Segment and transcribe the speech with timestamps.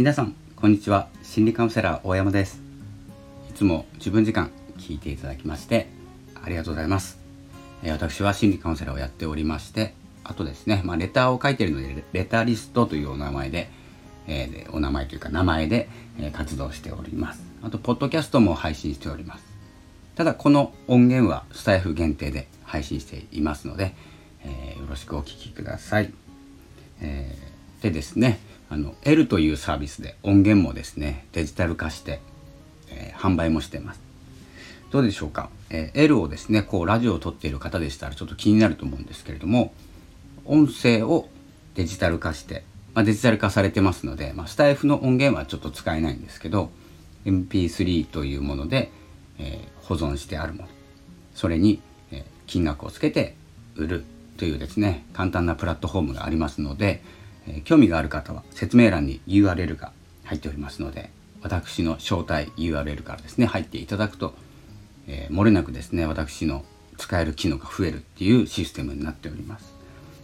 [0.00, 1.10] 皆さんこんにちは。
[1.22, 2.62] 心理カウンセラー大山です。
[3.50, 5.88] いつも自分時間聞いていただきまして
[6.42, 7.18] ありがとうございます。
[7.84, 9.92] 私は心理カウンセラーをやっておりまして
[10.24, 13.68] あとですね、まあ、レターを書いているのでレタリストというお名前で、
[14.26, 17.42] えー、お名前というか名前で、え、活動しております。
[17.62, 19.44] あとポッドキャストも配信しております。
[20.14, 23.94] ただこの音源はスタイフ限定で配信していますので、
[24.46, 26.10] えー、よろしくお聴きください、
[27.02, 27.36] え
[27.82, 32.20] でですねあの L というサービスで音源もですねデジタル化して、
[32.88, 34.00] えー、販売もしてます。
[34.90, 39.72] どうでしょうか、えー、L をですねこうラジオを撮っている方でしたらちょっと気になると思うんですけれども
[40.44, 41.28] 音声を
[41.74, 46.70] デジタル化して、まあ、デジタル化されてますので、まあ、スタイフの音源はちょっと使えないんですけど
[47.24, 48.90] MP3 というもので、
[49.38, 50.68] えー、保存してあるもの。
[51.34, 53.36] それに、え、金額をつけて
[53.76, 54.04] 売る
[54.36, 57.02] というですね簡単なプラットフォームがありますので、
[57.56, 59.92] え興味がある方は説明欄に URL が
[60.24, 61.10] 入っておりますので
[61.42, 64.34] 私の招待 URL からですね入っていただくと、
[65.08, 66.64] えー、漏れなくですね私の
[66.98, 69.72] 使える機能が増えるっていうシステムになっております。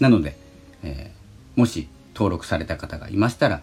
[0.00, 0.36] なので、
[0.82, 3.62] えー、もし登録された方がいましたら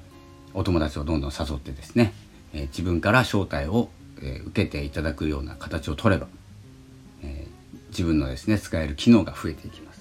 [0.54, 2.14] お友達をどんどん誘ってですね、
[2.54, 3.90] えー、自分から招待を、
[4.22, 6.28] え受けていただくような形を取れば、
[7.22, 7.48] え
[7.90, 9.95] 自分のですね使える機能が増えていきます。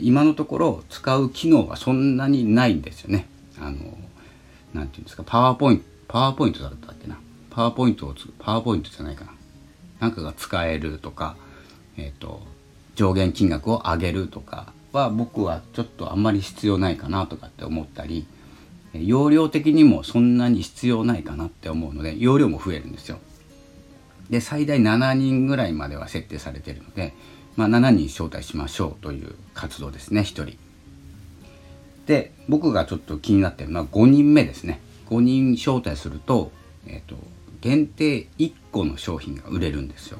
[0.00, 3.26] 今のところ使う機能はそんなにないんですよね。
[3.58, 3.76] あの、
[4.74, 7.18] なんていうんですか、パワーポイント、パワーポイントだったっけな。
[7.50, 9.32] パワーポイントをパワーポイントじゃないかな。
[10.00, 11.36] なんかが使えるとか、
[11.96, 12.42] えっ、ー、と、
[12.94, 18.26] 上限金額を上げるとかは僕はちょっとあんまり必要ないかなとかって思ったり、
[18.92, 23.18] 容量的にもそんなに必要ないかなって思うので、容量も増えるんですよ。
[24.30, 27.14] で、最大7人ぐらいまでは設定されているので、
[27.56, 30.56] まあ、7人招待しましょうという活動ですね1人。
[32.06, 34.80] で僕がちょっと気になってるのは5人目ですね。
[35.08, 36.52] 5人招待すると,、
[36.86, 37.16] えーと、
[37.60, 40.18] 限定1個の商品が売れるんですよ。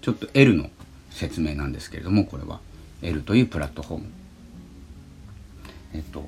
[0.00, 0.70] ちょっと L の
[1.10, 2.60] 説明なんですけれどもこれは。
[3.02, 4.06] L というプラットフォーム。
[5.94, 6.24] えっと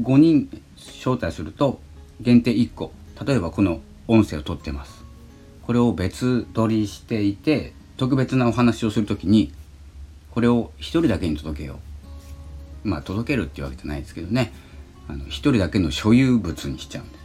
[0.00, 1.80] 5人招待すると
[2.20, 2.92] 限定1個。
[3.24, 5.04] 例えばこの音声を取ってます。
[5.62, 9.52] これを別撮りしていて特別なお話をする時に
[10.30, 11.80] これを1人だけに届けよ
[12.86, 12.88] う。
[12.88, 14.54] まあ届けるっていうわけじゃないですけどね。
[15.06, 17.20] あの1人だけの所有物にしちゃうんです。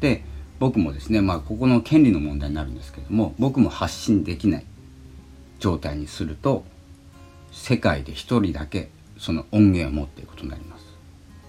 [0.00, 0.24] で
[0.60, 4.64] 僕もですねまあここの権利の問題になるんですけども僕も発信できない
[5.58, 6.64] 状態にすると
[7.52, 8.88] 世界で1人だけ
[9.18, 10.86] その音源を持っていることになります。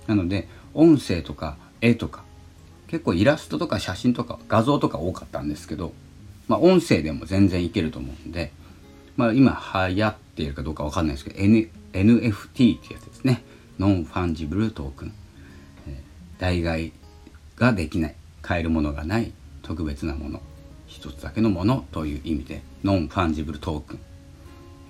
[0.06, 2.26] なので音声とか絵とか
[2.88, 5.94] 結構イラストとか写真とか画像とか多かったんですけど
[6.47, 8.52] まあ、音声でも全然いけると思うんで、
[9.16, 9.59] まあ、今
[9.90, 13.44] 流行っているかどうかわかんないですけど、N、NFT ってやつですね。
[13.80, 15.13] non-fungible token。
[15.88, 16.91] えー、代替
[17.56, 18.16] ができない。
[18.41, 20.41] 買えるものがない特別なもの。
[20.85, 24.00] 一つだけのものという意味で、 non-fungible token。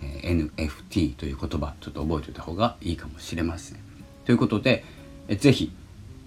[0.04, 3.80] えー、NFT という言葉、ちょっと覚えておいた方がいいかもしれません。
[4.26, 4.84] ということで、
[5.28, 5.72] え、ぜひ、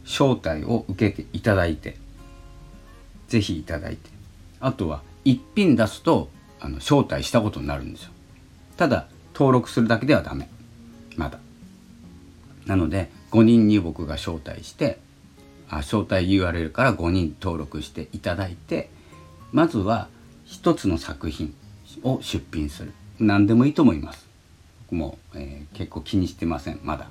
[0.04, 1.96] 招待を受けていただいて、
[3.28, 4.10] ぜひいただいて、
[4.58, 6.28] あとは一品出すと
[6.60, 8.10] あの招待したことになるんですよ。
[8.76, 10.48] ただ登録するだけではダメ。
[11.16, 11.38] まだ。
[12.66, 14.98] なので5人に僕が招待して
[15.68, 18.90] あ招待 URL から5人登録していただいて
[19.52, 20.08] まずは
[20.44, 21.54] 一つの作品
[22.02, 22.92] を出品する。
[23.18, 24.26] 何でもいいと思います。
[24.86, 26.80] 僕も、えー、結構気にしてません。
[26.82, 27.10] まだ、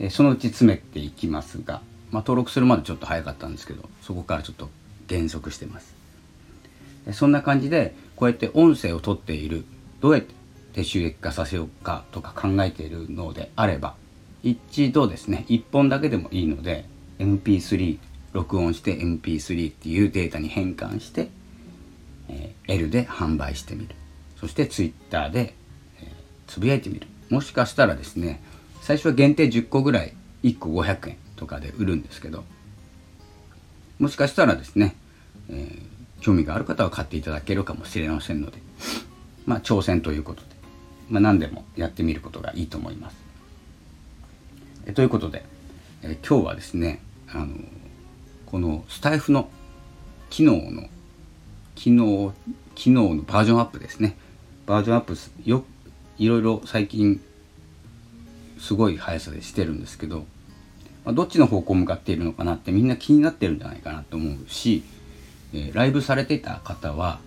[0.00, 4.68] えー、そのうち詰めていきますが、まあ、登録するまでちょっと早かったんですけどそこからちょっと
[5.06, 6.01] 減速してます。
[7.12, 9.64] そんな感じでこうやって音声を取っている
[10.00, 13.94] どうやって収益化させようかとか考えているのであれば
[14.42, 16.84] 一度ですね1本だけでもいいので
[17.18, 17.98] MP3
[18.32, 21.28] 録音して MP3 っていうデータに変換して、
[22.28, 23.94] えー、L で販売してみる。
[24.40, 25.54] そして Twitter で、
[26.00, 26.08] えー、
[26.46, 27.06] つぶやいてみる。
[27.28, 28.42] もしかしたらですね
[28.80, 32.44] 最初は限定10個ぐらい1個500円とかで売るんですけど
[33.98, 34.96] もしかしたらですね、
[35.48, 35.81] えー
[36.22, 38.58] 興味がある方は買っていただけるかもしれませんので、
[39.44, 40.46] まあ、挑戦ということで、
[41.10, 43.16] まあ、何でもやってみることがいいと思います。
[44.86, 45.44] えということで、
[46.02, 47.48] え今日はですねあの
[48.46, 49.48] このスタイフの
[50.30, 50.88] 機能の
[51.74, 52.32] 機能
[52.74, 54.16] 機能のバージョンアップですね
[54.66, 55.64] バージョンアップよ
[56.18, 57.20] いろいろ最近
[58.58, 60.24] すごい速さでしてるんですけど、
[61.04, 64.84] まあ、どっちの方向向かっているのかなってみんな気になってるんじゃないかなと思うし
[65.52, 67.20] え、ライブされてた方は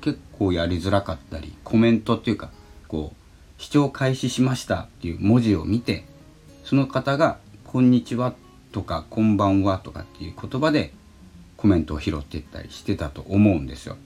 [0.00, 2.50] 結構やりづらかったりコメントっていうか
[2.88, 6.04] こう視聴開始しましたっていう文字を見て
[6.64, 8.34] その方が「こんにちは」
[8.72, 10.92] とか「こんばんは」とかっていう言葉で
[11.56, 13.96] コメントを拾っていったりしてたと思うんですよ。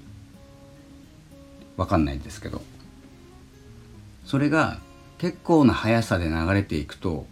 [1.76, 2.62] わかんないですけど
[4.24, 4.78] それが
[5.18, 7.26] 結構な速さで流れていくと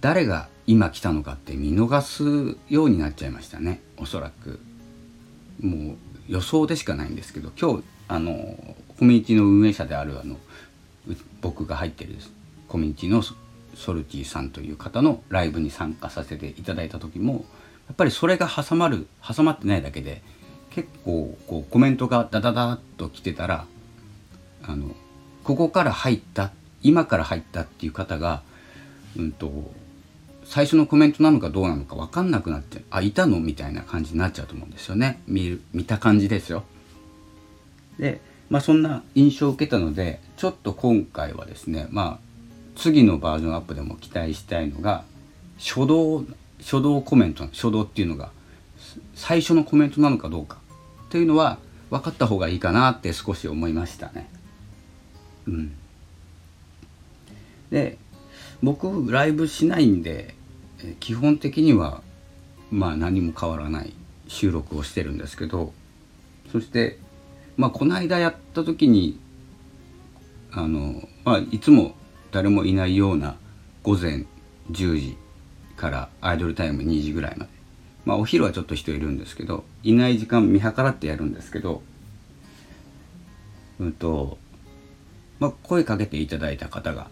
[0.00, 3.80] 誰が今来たのかって見逃すようになっちゃいましたね。
[3.98, 4.60] おそらく。
[5.60, 5.96] もう
[6.28, 8.32] 予想でしかないんですけど今日あの
[8.98, 10.36] コミュニティの運営者であるあの
[11.40, 12.16] 僕が入ってる
[12.68, 17.44] コミュニティのソルティさんという方のライブに参加させていただいた時も
[17.86, 20.22] やっぱりそれが挟まる挟まってないだけで
[20.70, 23.66] 結構こうコメントがダダダッと来てたら
[24.62, 24.88] あの
[25.44, 26.50] ここから入った
[26.82, 28.42] 今から入ったっていう方が、
[29.16, 29.70] うんと、
[30.44, 33.40] 最初のコメントなのかどうなのか分かんなくなってあいたの？
[33.40, 36.64] みたいな感じになっちゃうと思うんですよね見る見た感じですよ。
[37.98, 38.20] で
[38.50, 42.24] まあそんな印象を受けたのでちょっと今回はですねまあ
[42.76, 45.04] 次のバージョンアップでも期待したいのが
[45.58, 46.24] 初動
[46.58, 48.30] 初動コメント初動っていうのが
[49.14, 50.58] 最初のコメントなのかどうか
[51.10, 51.58] というのは
[51.90, 54.28] 分かった方がいいかなって少し思いましたね。
[55.46, 55.72] うん、
[57.70, 57.98] で
[58.64, 60.34] 僕ライブしないんで
[60.98, 62.02] 基本的には
[62.70, 63.92] まあ何も変わらない
[64.26, 65.74] 収録をしてるんですけど
[66.50, 66.98] そして
[67.58, 69.20] まあこの間やった時に
[70.50, 71.94] あの、まあ、いつも
[72.32, 73.36] 誰もいないような
[73.82, 74.24] 午前
[74.70, 75.18] 10時
[75.76, 77.50] からアイドルタイム2時ぐらいまで。
[78.06, 81.82] まあお昼はちょっと人いるんですけどいない時間見計らってやるんですけど
[83.80, 84.36] うんと
[85.38, 87.08] まあ声かけていただいた方が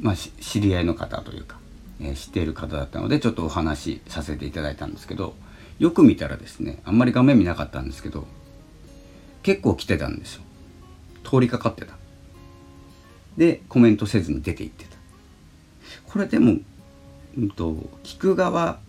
[0.00, 1.58] まあ知り合いの方というか、
[2.00, 5.34] えー、知っている方だったのでちょっとお話しさせていただいたんですけど
[5.78, 8.26] よく見たらですねあんまり画面見なかったんですけど
[9.42, 10.42] 結構来てたんですよ。
[11.24, 11.94] 通りかかってた。
[13.36, 14.90] でコメントせずに出て行ってた。
[16.06, 16.58] これでも、
[17.38, 18.80] うんと、聞く側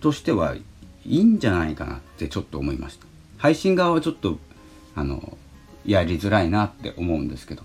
[0.00, 0.62] としてはい
[1.04, 3.06] いんじゃないかなってちょっと思いました。
[3.36, 4.38] 配信側はちょっと
[4.94, 5.36] あの
[5.84, 7.62] やりづらいなって思うんですけど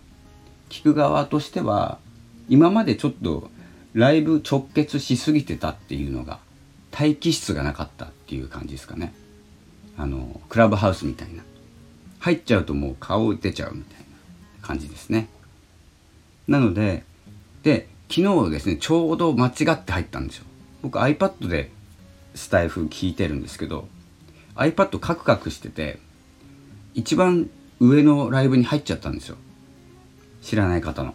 [0.70, 2.00] 聞く側としては
[2.50, 3.50] 今までちょっと
[3.94, 6.40] ライブ直結しすぎてたっていうのが
[6.92, 9.14] 待機室がなかったっていう感じですかね。
[9.98, 11.44] あのクラブハウスみたいな。
[12.20, 15.30] 入っちゃうともう顔出ちゃうみたいな感じですね。
[16.48, 17.04] なので
[17.64, 20.46] で昨日ですねちょうど間違って入ったんですよ。
[20.82, 21.72] 僕 iPad で
[22.36, 23.88] スタイフ聞いてるんですけど
[24.56, 26.00] iPad カクカクしてて
[26.94, 27.50] 一番
[27.80, 29.38] 上のライブに入っちゃったんですよ。
[30.42, 31.14] 知らない方の。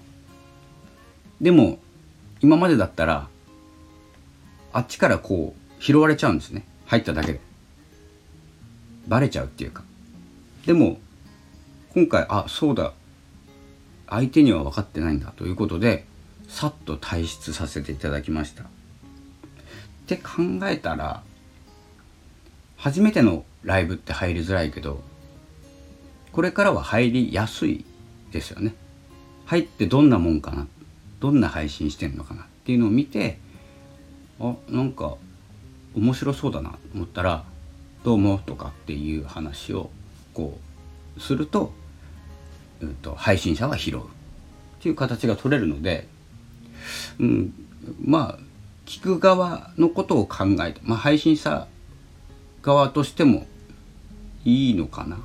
[1.41, 1.79] でも
[2.41, 3.29] 今までだったら
[4.73, 6.65] あっちからこう拾われちゃうんですね。
[6.87, 7.41] 入っただけで。
[9.07, 9.85] バレちゃうっていうか。
[10.67, 10.99] でも
[11.95, 12.93] 今回あそうだ。
[14.09, 15.33] 相手には分かってないんだ。
[15.37, 16.07] ということで
[16.49, 18.65] さっと退出させていただきました。
[18.65, 18.67] っ
[20.07, 21.23] て考えたら
[22.77, 25.03] 初めてのライブって入りづらいけど
[26.33, 27.85] これからは入りやすい
[28.33, 28.75] ですよね。
[29.47, 30.67] 入ってどんなもんかな
[31.25, 33.39] どんな配信してんのかなっていうのを見て
[34.39, 35.17] あなんか
[35.95, 37.45] 面白そうだなと思ったら
[38.05, 39.89] 「どうも」とかっていう話を
[40.35, 40.61] こ
[41.17, 41.73] うすると,、
[42.83, 44.03] うん、と配信者は拾うっ
[44.81, 46.09] ていう形が取れるので、
[47.19, 47.55] うん、
[48.05, 48.39] まあ
[48.85, 51.67] 聞く側のことを考えて、まあ、配信者
[52.61, 53.47] 側としても
[54.45, 55.21] いいのかな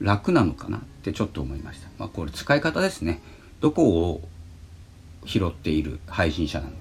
[0.00, 1.88] 楽なのかなってちょっと思いました。
[1.98, 3.20] まあ、これ使い方ですね。
[3.60, 4.26] どこを
[5.26, 6.76] 拾っている配信者なのか。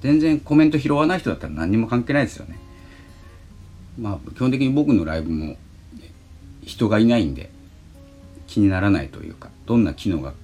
[0.00, 2.58] 全然コメント拾わない人だったら何にも関係ないですよね。
[3.98, 5.56] まあ基本的に僕のライブも
[6.64, 7.50] 人がいないんで
[8.46, 10.34] 気にならないというかどんな機能が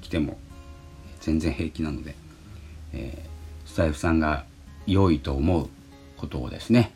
[0.00, 0.38] 来ても
[1.20, 2.14] 全然平気なので、
[2.92, 4.44] えー、スタイフさんが
[4.86, 5.68] 良いと思う
[6.16, 6.92] ことをですね、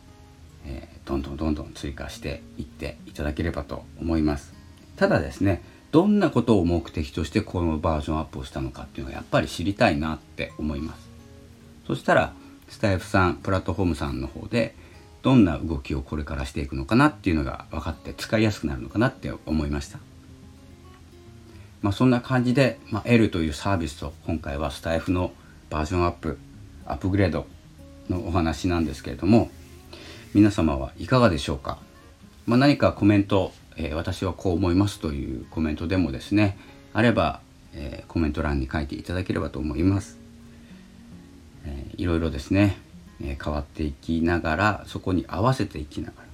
[0.65, 4.53] えー、どんどんどんどん追加していっていただければと思います
[4.95, 11.09] ただですねどんなことを目的としてこのバージョンアップをしたのかっていうのはやっぱり知りたいなって思います。
[11.87, 12.33] そしたら
[12.67, 14.75] スタイフさんプラットフォームさんの方で
[15.23, 19.99] どんな動きをこれからしていくのかなっていうのが分かって使いやすくなるのかなって思いました。
[21.81, 25.31] まあそんな感じで、まあ、L というサービスと今回はスタイフの
[25.69, 26.37] バージョンアップ
[26.85, 27.45] アップグレード
[28.09, 29.49] のお話なんですけれども
[30.33, 31.79] 皆様はいかがでしょうか、
[32.45, 36.57] まあ、何かコメント、えー、私はこう思いますというコメントでもですね
[36.93, 37.41] あれば、
[37.73, 40.19] えー、コメント欄に書いていただければと思います、
[41.65, 42.77] えー、いろいろですね
[43.21, 46.27] え変わっていきながらそこに合わせていきながら、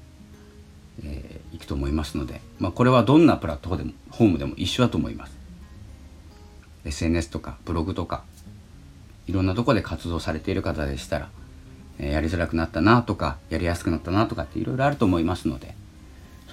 [1.06, 5.36] えー、いくと思いますので、まあ、これはどんなプラットフォームでも一緒だと思います。
[6.86, 8.24] SNS とかブログとか
[9.28, 11.30] いろんなとこで活動されている方でしたら、
[11.98, 15.74] えやりづらくなったなとかやりやすくなったなとかっていろいろあると思いますので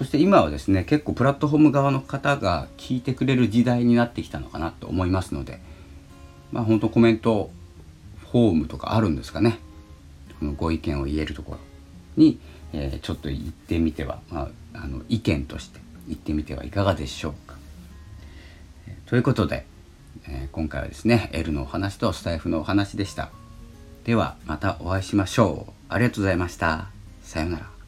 [0.02, 5.60] そして今はですね結構プラットフォーム側の方が聞いてくれる時代になってきたのかなと思いますので
[6.50, 7.50] まあ本当コメント
[8.32, 9.60] フォームとかあるんですかね
[10.40, 11.58] このご意見を言えるところ
[12.16, 12.40] に、
[12.72, 15.78] えー、ちょっと行ってみては、まあ、あの意見として
[16.08, 17.54] 行ってみてはいかがでしょうか。
[19.06, 19.66] ということで、
[20.26, 23.30] えー、今回はですね L のお話とスタイフのお話でした。
[24.02, 25.72] ではまたお会いしましょう。
[25.88, 26.88] ありがとうございました。
[27.22, 27.81] さようなら。